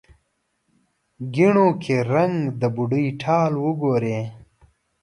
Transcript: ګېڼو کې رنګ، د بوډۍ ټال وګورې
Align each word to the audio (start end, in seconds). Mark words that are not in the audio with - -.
ګېڼو 1.33 1.67
کې 1.81 1.95
رنګ، 2.11 2.35
د 2.59 2.61
بوډۍ 2.75 3.05
ټال 3.21 3.51
وګورې 3.63 4.19